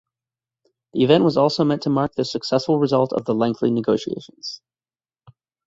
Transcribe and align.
The 0.93 1.03
event 1.03 1.23
was 1.23 1.37
also 1.37 1.63
meant 1.63 1.83
to 1.83 1.91
mark 1.91 2.15
the 2.15 2.25
successful 2.25 2.79
result 2.79 3.13
of 3.13 3.25
the 3.25 3.35
lengthy 3.35 3.69
negotiations. 3.69 4.59